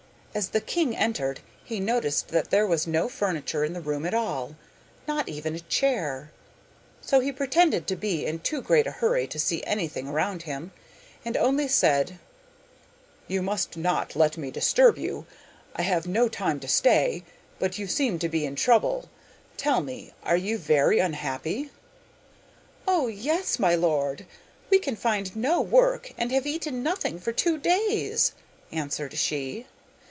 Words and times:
As 0.33 0.51
the 0.55 0.61
king 0.61 0.95
entered, 0.95 1.41
he 1.61 1.81
noticed 1.81 2.29
that 2.29 2.51
there 2.51 2.65
was 2.65 2.87
no 2.87 3.09
furniture 3.09 3.65
in 3.65 3.73
the 3.73 3.81
room 3.81 4.05
at 4.05 4.13
all, 4.13 4.55
not 5.05 5.27
even 5.27 5.55
a 5.55 5.59
chair, 5.59 6.31
so 7.01 7.19
he 7.19 7.33
pretended 7.33 7.85
to 7.87 7.97
be 7.97 8.25
in 8.25 8.39
too 8.39 8.61
great 8.61 8.87
a 8.87 8.91
hurry 8.91 9.27
to 9.27 9.37
see 9.37 9.61
anything 9.65 10.07
around 10.07 10.43
him, 10.43 10.71
and 11.25 11.35
only 11.35 11.67
said 11.67 12.17
'You 13.27 13.41
must 13.41 13.75
not 13.75 14.15
let 14.15 14.37
me 14.37 14.51
disturb 14.51 14.97
you. 14.97 15.25
I 15.75 15.81
have 15.81 16.07
no 16.07 16.29
time 16.29 16.61
to 16.61 16.67
stay, 16.69 17.25
but 17.59 17.77
you 17.77 17.85
seemed 17.85 18.21
to 18.21 18.29
be 18.29 18.45
in 18.45 18.55
trouble. 18.55 19.09
Tell 19.57 19.81
me; 19.81 20.13
are 20.23 20.37
you 20.37 20.57
very 20.57 20.99
unhappy?' 20.99 21.71
'Oh, 22.87 23.13
my 23.59 23.75
lord, 23.75 24.25
we 24.69 24.79
can 24.79 24.95
find 24.95 25.35
no 25.35 25.59
work 25.59 26.13
and 26.17 26.31
have 26.31 26.47
eaten 26.47 26.81
nothing 26.81 27.19
for 27.19 27.33
two 27.33 27.57
days!' 27.57 28.31
answered 28.71 29.17
she. 29.17 29.65